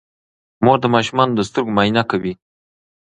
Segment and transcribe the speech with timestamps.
[0.63, 2.33] مور د ماشومانو د سترګو معاینه کوي.